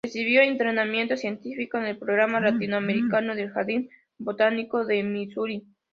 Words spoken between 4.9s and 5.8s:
Misuri.